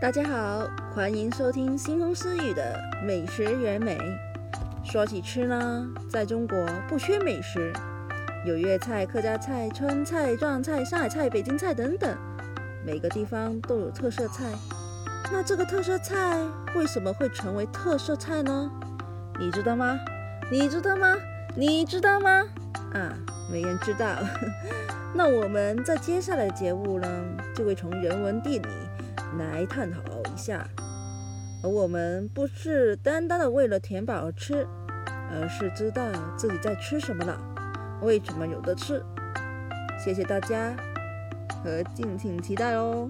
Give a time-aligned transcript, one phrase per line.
[0.00, 2.74] 大家好，欢迎收听星空私语的
[3.04, 3.98] 美食原美。
[4.82, 6.56] 说起吃呢，在中国
[6.88, 7.70] 不缺美食，
[8.46, 12.16] 有粤菜、客家菜、川菜、壮菜、上海菜、北京菜等等，
[12.82, 14.50] 每个地方都有特色菜。
[15.30, 16.34] 那这个特色菜
[16.74, 18.70] 为什么会成为特色菜呢？
[19.38, 19.98] 你知道吗？
[20.50, 21.14] 你知道吗？
[21.54, 22.42] 你知道吗？
[22.94, 23.12] 啊，
[23.52, 24.16] 没人知道。
[25.12, 27.06] 那我们在接下来的节目呢，
[27.54, 28.66] 就会从人文地理
[29.38, 30.00] 来探讨
[30.32, 30.66] 一下。
[31.62, 34.66] 而我们不是单单的为了填饱而吃，
[35.30, 37.38] 而是知道自己在吃什么了，
[38.02, 39.02] 为什么有的吃。
[40.02, 40.74] 谢谢大家，
[41.62, 43.06] 和敬请期待哦。